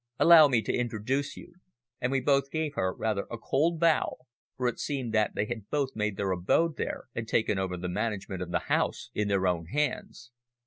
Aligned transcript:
"Allow 0.17 0.47
me 0.47 0.63
to 0.63 0.73
introduce 0.73 1.37
you," 1.37 1.53
and 2.01 2.11
we 2.11 2.21
both 2.21 2.49
gave 2.49 2.73
her 2.73 2.91
rather 2.91 3.27
a 3.29 3.37
cold 3.37 3.79
bow, 3.79 4.15
for 4.57 4.65
it 4.67 4.79
seemed 4.79 5.13
that 5.13 5.35
they 5.35 5.45
had 5.45 5.69
both 5.69 5.95
made 5.95 6.17
their 6.17 6.31
abode 6.31 6.75
there, 6.75 7.03
and 7.13 7.27
taken 7.27 7.59
over 7.59 7.77
the 7.77 7.87
management 7.87 8.41
of 8.41 8.49
the 8.49 8.61
house 8.65 9.11
in 9.13 9.27
their 9.27 9.45
own 9.45 9.67
hands. 9.67 10.31